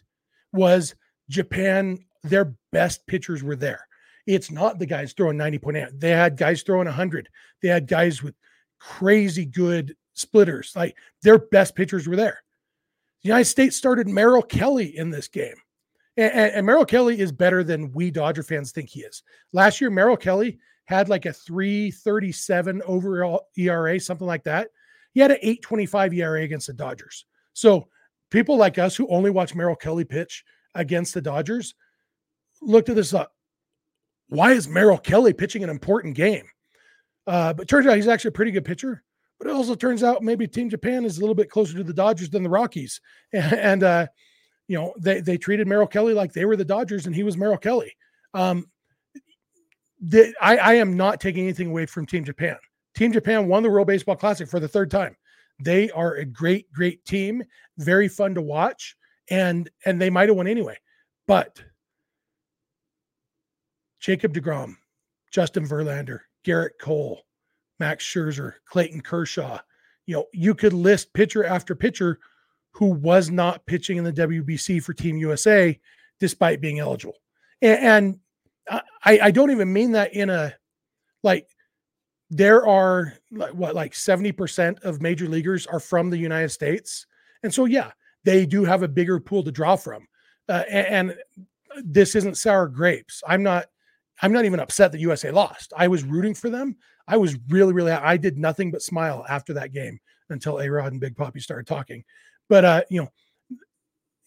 [0.53, 0.95] was
[1.29, 3.87] Japan, their best pitchers were there.
[4.27, 6.01] It's not the guys throwing 90.8.
[6.01, 7.29] They had guys throwing 100.
[7.63, 8.35] They had guys with
[8.79, 10.73] crazy good splitters.
[10.75, 12.43] Like their best pitchers were there.
[13.23, 15.57] The United States started Merrill Kelly in this game.
[16.17, 19.23] And, and, and, Merrill Kelly is better than we Dodger fans think he is.
[19.53, 24.69] Last year, Merrill Kelly had like a 337 overall ERA, something like that.
[25.13, 27.27] He had an 825 ERA against the Dodgers.
[27.53, 27.89] So
[28.31, 31.75] people like us who only watch Merrill Kelly pitch against the Dodgers
[32.63, 33.33] looked at this up.
[34.29, 36.47] Why is Merrill Kelly pitching an important game?
[37.27, 39.03] Uh, but turns out he's actually a pretty good pitcher.
[39.39, 41.93] But it also turns out maybe Team Japan is a little bit closer to the
[41.93, 43.01] Dodgers than the Rockies.
[43.33, 44.07] And, and uh,
[44.69, 47.37] you know, they they treated Merrill Kelly like they were the Dodgers and he was
[47.37, 47.97] Merrill Kelly.
[48.35, 48.67] Um,
[50.01, 52.57] the, I, I am not taking anything away from Team Japan.
[52.95, 55.17] Team Japan won the World Baseball Classic for the third time.
[55.59, 57.43] They are a great, great team,
[57.79, 58.97] very fun to watch,
[59.31, 60.77] and and they might have won anyway.
[61.27, 61.63] But
[64.01, 64.77] Jacob DeGrom,
[65.31, 67.23] Justin Verlander, Gerrit Cole,
[67.79, 69.59] Max Scherzer, Clayton Kershaw.
[70.07, 72.19] You know, you could list pitcher after pitcher
[72.71, 75.79] who was not pitching in the WBC for Team USA
[76.21, 77.17] despite being eligible.
[77.63, 78.21] And,
[78.71, 80.55] and I, I don't even mean that in a
[81.23, 81.49] like
[82.31, 87.07] there are like what like 70% of major leaguers are from the United States.
[87.43, 87.93] And so yeah,
[88.25, 90.07] they do have a bigger pool to draw from.
[90.49, 91.17] Uh, and, and
[91.85, 93.23] this isn't sour grapes.
[93.27, 93.67] I'm not
[94.23, 95.73] I'm not even upset that USA lost.
[95.77, 96.77] I was rooting for them.
[97.09, 100.93] I was really, really, I did nothing but smile after that game until A Rod
[100.93, 102.05] and Big Poppy started talking.
[102.49, 103.11] But, uh, you know,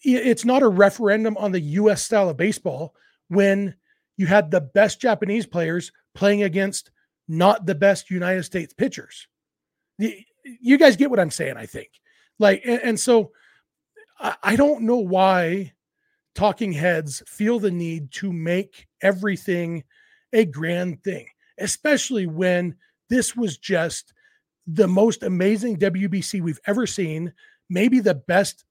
[0.02, 2.94] it's not a referendum on the US style of baseball
[3.28, 3.74] when
[4.16, 6.90] you had the best Japanese players playing against
[7.28, 9.28] not the best United States pitchers.
[9.98, 11.90] You guys get what I'm saying, I think.
[12.38, 13.32] Like, and, and so
[14.42, 15.72] I don't know why
[16.34, 19.84] talking heads feel the need to make everything
[20.32, 21.26] a grand thing
[21.60, 22.76] especially when
[23.08, 24.12] this was just
[24.66, 27.32] the most amazing WBC we've ever seen,
[27.68, 28.64] maybe the best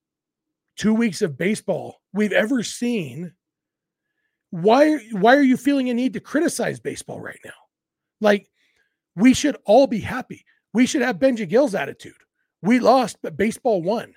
[0.75, 3.34] two weeks of baseball we've ever seen.
[4.52, 7.52] Why, why are you feeling a need to criticize baseball right now?
[8.21, 8.49] Like,
[9.15, 10.45] we should all be happy.
[10.73, 12.13] We should have Benji Gil's attitude.
[12.62, 14.13] We lost, but baseball won.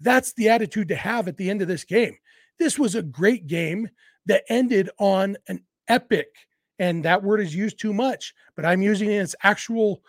[0.00, 2.16] That's the attitude to have at the end of this game.
[2.58, 3.88] This was a great game
[4.26, 6.28] that ended on an epic
[6.82, 10.02] and that word is used too much, but I'm using it in its actual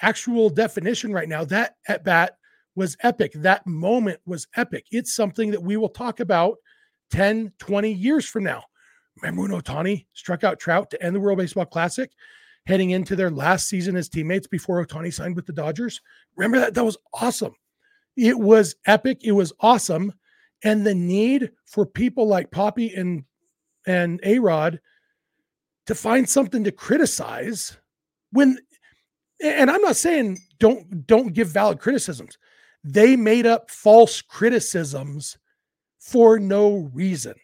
[0.00, 1.44] actual definition right now.
[1.44, 2.36] That at bat
[2.76, 3.32] was epic.
[3.34, 4.86] That moment was epic.
[4.92, 6.58] It's something that we will talk about
[7.10, 8.62] 10, 20 years from now.
[9.20, 12.12] Remember when Ohtani struck out Trout to end the World Baseball Classic,
[12.64, 16.00] heading into their last season as teammates before Ohtani signed with the Dodgers?
[16.36, 16.74] Remember that?
[16.74, 17.56] That was awesome.
[18.16, 19.18] It was epic.
[19.24, 20.12] It was awesome.
[20.62, 23.24] And the need for people like Poppy and
[23.84, 24.78] and A Rod
[25.90, 27.76] to find something to criticize
[28.30, 28.56] when
[29.42, 32.38] and I'm not saying don't don't give valid criticisms.
[32.84, 35.36] They made up false criticisms
[35.98, 37.34] for no reason.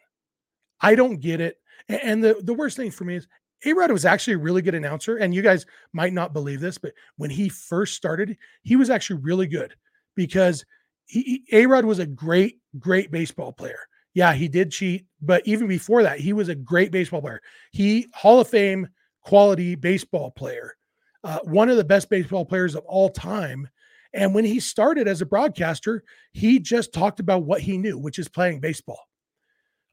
[0.80, 1.56] I don't get it.
[1.88, 3.26] And the, the worst thing for me is
[3.64, 5.16] A Rod was actually a really good announcer.
[5.16, 9.22] And you guys might not believe this, but when he first started, he was actually
[9.22, 9.74] really good
[10.14, 10.64] because
[11.06, 13.88] he A Rod was a great, great baseball player.
[14.16, 17.42] Yeah, he did cheat, but even before that, he was a great baseball player.
[17.72, 18.88] He Hall of Fame
[19.20, 20.74] quality baseball player,
[21.22, 23.68] uh, one of the best baseball players of all time.
[24.14, 26.02] And when he started as a broadcaster,
[26.32, 29.00] he just talked about what he knew, which is playing baseball.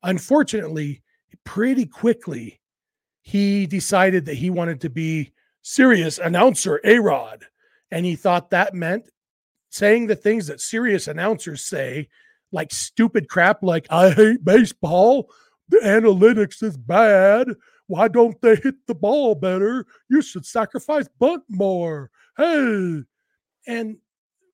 [0.03, 1.03] Unfortunately,
[1.43, 2.61] pretty quickly,
[3.23, 5.33] he decided that he wanted to be
[5.63, 7.43] serious announcer, A Rod.
[7.91, 9.03] And he thought that meant
[9.69, 12.07] saying the things that serious announcers say,
[12.53, 15.29] like stupid crap, like, I hate baseball.
[15.69, 17.47] The analytics is bad.
[17.87, 19.85] Why don't they hit the ball better?
[20.09, 22.11] You should sacrifice bunt more.
[22.37, 23.01] Hey.
[23.67, 23.97] And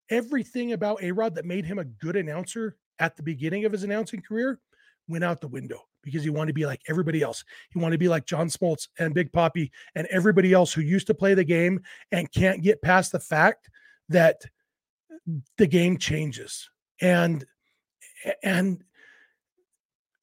[0.09, 3.83] everything about A Rod that made him a good announcer at the beginning of his
[3.83, 4.59] announcing career
[5.07, 7.43] went out the window because he wanted to be like everybody else.
[7.71, 11.07] He wanted to be like John Smoltz and Big Poppy and everybody else who used
[11.07, 11.81] to play the game
[12.11, 13.69] and can't get past the fact
[14.09, 14.41] that
[15.57, 16.69] the game changes
[17.01, 17.45] and
[18.43, 18.83] and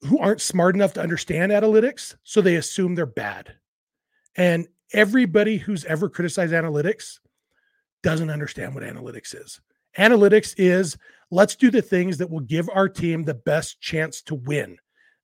[0.01, 3.55] who aren't smart enough to understand analytics so they assume they're bad.
[4.35, 7.19] And everybody who's ever criticized analytics
[8.03, 9.59] doesn't understand what analytics is.
[9.97, 10.97] Analytics is
[11.31, 14.77] let's do the things that will give our team the best chance to win.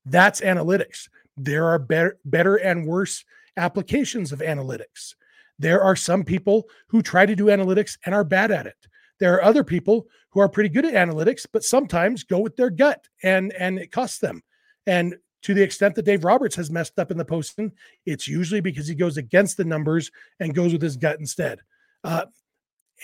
[0.04, 1.08] That's analytics.
[1.36, 3.24] There are better, better and worse
[3.56, 5.14] applications of analytics.
[5.58, 8.76] There are some people who try to do analytics and are bad at it.
[9.20, 12.70] There are other people who are pretty good at analytics, but sometimes go with their
[12.70, 14.42] gut and and it costs them.
[14.86, 17.72] And to the extent that Dave Roberts has messed up in the posting,
[18.06, 21.60] it's usually because he goes against the numbers and goes with his gut instead.
[22.02, 22.24] Uh,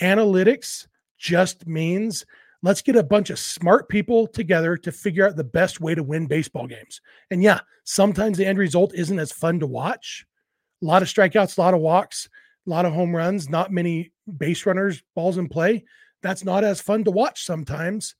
[0.01, 2.25] analytics just means
[2.63, 6.03] let's get a bunch of smart people together to figure out the best way to
[6.03, 7.01] win baseball games.
[7.29, 10.25] And yeah, sometimes the end result isn't as fun to watch.
[10.81, 12.27] A lot of strikeouts, a lot of walks,
[12.65, 15.83] a lot of home runs, not many base runners, balls in play.
[16.21, 18.15] That's not as fun to watch sometimes.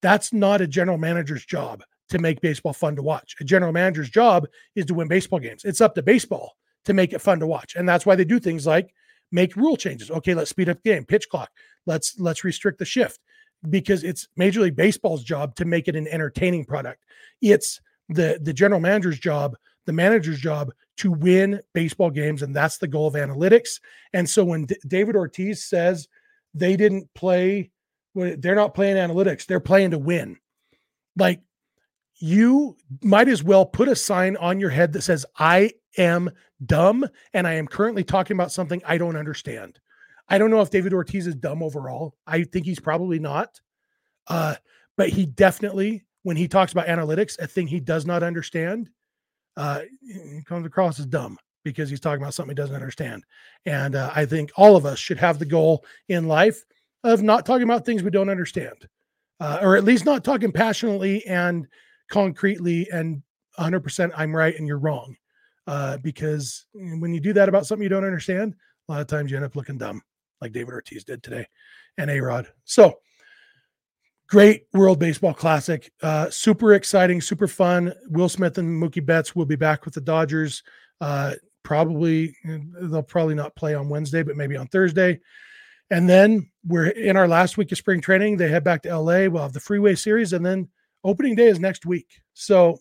[0.00, 3.34] That's not a general manager's job to make baseball fun to watch.
[3.40, 5.64] A general manager's job is to win baseball games.
[5.64, 7.74] It's up to baseball to make it fun to watch.
[7.74, 8.94] And that's why they do things like
[9.32, 10.10] make rule changes.
[10.10, 11.50] Okay, let's speed up the game, pitch clock.
[11.84, 13.20] Let's let's restrict the shift
[13.68, 17.04] because it's Major League Baseball's job to make it an entertaining product.
[17.42, 22.78] It's the the general manager's job, the manager's job to win baseball games and that's
[22.78, 23.80] the goal of analytics.
[24.12, 26.08] And so when D- David Ortiz says
[26.54, 27.70] they didn't play
[28.14, 30.38] they're not playing analytics, they're playing to win.
[31.16, 31.40] Like
[32.18, 36.30] you might as well put a sign on your head that says, I am
[36.64, 39.78] dumb and I am currently talking about something I don't understand.
[40.28, 42.14] I don't know if David Ortiz is dumb overall.
[42.26, 43.60] I think he's probably not.
[44.26, 44.56] Uh,
[44.96, 48.88] but he definitely, when he talks about analytics, a thing he does not understand,
[49.56, 49.82] uh,
[50.44, 53.24] comes across as dumb because he's talking about something he doesn't understand.
[53.64, 56.64] And uh, I think all of us should have the goal in life
[57.02, 58.88] of not talking about things we don't understand,
[59.40, 61.66] uh, or at least not talking passionately and
[62.10, 63.22] concretely and
[63.58, 65.16] 100% I'm right and you're wrong.
[65.66, 68.54] Uh, because when you do that about something you don't understand,
[68.88, 70.00] a lot of times you end up looking dumb,
[70.40, 71.46] like David Ortiz did today
[71.98, 72.46] and A Rod.
[72.64, 72.98] So,
[74.28, 75.90] great World Baseball Classic.
[76.02, 77.92] Uh, super exciting, super fun.
[78.08, 80.62] Will Smith and Mookie Betts will be back with the Dodgers.
[81.00, 85.20] Uh, probably, they'll probably not play on Wednesday, but maybe on Thursday.
[85.90, 88.36] And then we're in our last week of spring training.
[88.36, 89.28] They head back to LA.
[89.28, 90.68] We'll have the Freeway Series, and then
[91.04, 92.20] opening day is next week.
[92.34, 92.80] So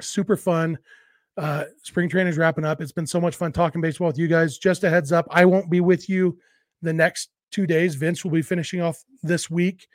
[0.00, 0.78] super fun.
[1.36, 2.80] Uh, spring training is wrapping up.
[2.80, 4.58] It's been so much fun talking baseball with you guys.
[4.58, 6.38] Just a heads up, I won't be with you
[6.82, 7.94] the next two days.
[7.94, 9.86] Vince will be finishing off this week.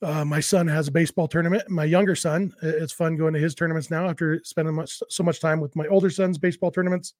[0.00, 1.68] Uh, my son has a baseball tournament.
[1.68, 5.40] My younger son, it's fun going to his tournaments now after spending much, so much
[5.40, 7.14] time with my older son's baseball tournaments.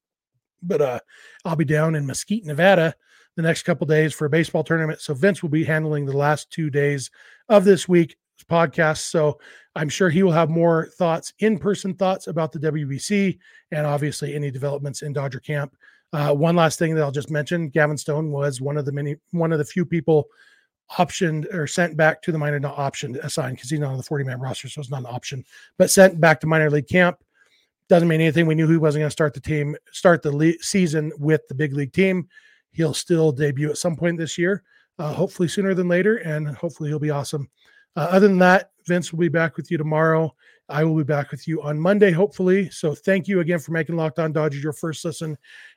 [0.62, 1.00] But uh,
[1.44, 2.94] I'll be down in Mesquite, Nevada,
[3.36, 5.00] the next couple days for a baseball tournament.
[5.00, 7.10] So Vince will be handling the last two days
[7.48, 8.16] of this week
[8.48, 8.98] podcast.
[9.10, 9.38] So
[9.74, 13.38] I'm sure he will have more thoughts, in person thoughts about the WBC
[13.72, 15.76] and obviously any developments in Dodger camp.
[16.12, 19.16] Uh, one last thing that I'll just mention Gavin Stone was one of the many,
[19.32, 20.28] one of the few people
[20.96, 24.02] optioned or sent back to the minor, not optioned, assigned because he's not on the
[24.02, 24.68] 40 man roster.
[24.68, 25.44] So it's not an option,
[25.76, 27.18] but sent back to minor league camp.
[27.88, 28.46] Doesn't mean anything.
[28.46, 31.54] We knew he wasn't going to start the team, start the le- season with the
[31.54, 32.28] big league team.
[32.70, 34.62] He'll still debut at some point this year,
[34.98, 37.48] uh, hopefully sooner than later, and hopefully he'll be awesome.
[37.98, 40.32] Uh, other than that, Vince will be back with you tomorrow.
[40.68, 42.70] I will be back with you on Monday, hopefully.
[42.70, 45.36] So thank you again for making Locked On Dodgers your first listen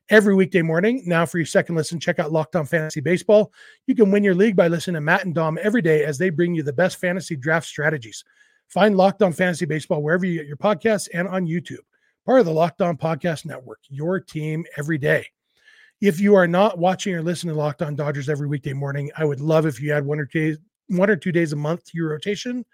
[0.10, 1.02] every weekday morning.
[1.08, 3.52] Now for your second listen, check out Locked On Fantasy Baseball.
[3.88, 6.30] You can win your league by listening to Matt and Dom every day as they
[6.30, 8.24] bring you the best fantasy draft strategies.
[8.68, 11.80] Find Locked On Fantasy Baseball wherever you get your podcasts and on YouTube.
[12.24, 15.26] part of the Locked On Podcast Network, your team every day.
[16.02, 19.26] If you are not watching or listening to Locked On Dodgers every weekday morning, I
[19.26, 20.58] would love if you had one or two
[20.92, 22.66] one or two days a month to your rotation.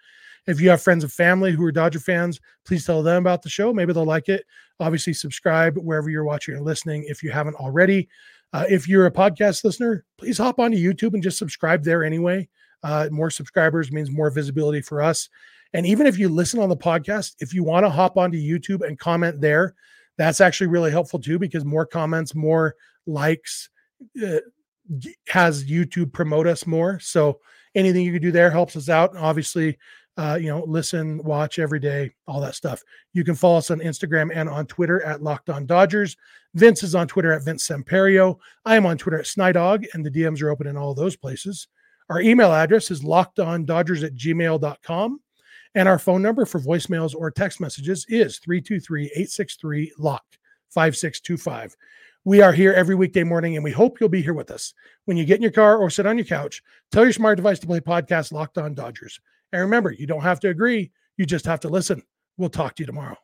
[0.46, 3.50] If you have friends and family who are Dodger fans, please tell them about the
[3.50, 3.72] show.
[3.72, 4.44] Maybe they'll like it.
[4.80, 8.08] Obviously, subscribe wherever you're watching or listening if you haven't already.
[8.52, 12.48] Uh, if you're a podcast listener, please hop onto YouTube and just subscribe there anyway.
[12.82, 15.28] Uh, more subscribers means more visibility for us.
[15.74, 18.86] And even if you listen on the podcast, if you want to hop onto YouTube
[18.86, 19.74] and comment there,
[20.16, 22.74] that's actually really helpful too because more comments, more
[23.06, 23.68] likes
[24.24, 24.38] uh,
[25.28, 26.98] has YouTube promote us more.
[27.00, 27.40] So
[27.78, 29.16] anything you can do there helps us out.
[29.16, 29.78] Obviously,
[30.18, 32.82] uh, you know, listen, watch every day, all that stuff.
[33.12, 36.16] You can follow us on Instagram and on Twitter at Locked On Dodgers.
[36.54, 38.36] Vince is on Twitter at Vince Samperio.
[38.64, 41.68] I am on Twitter at Snydog, and the DMs are open in all those places.
[42.10, 45.20] Our email address is lockedondodgers at gmail.com.
[45.74, 50.24] And our phone number for voicemails or text messages is 323 863 LOCK
[50.70, 51.76] 5625.
[52.24, 54.74] We are here every weekday morning, and we hope you'll be here with us.
[55.04, 57.58] When you get in your car or sit on your couch, tell your smart device
[57.60, 59.20] to play podcast Locked On Dodgers.
[59.52, 62.02] And remember, you don't have to agree, you just have to listen.
[62.36, 63.16] We'll talk to you tomorrow.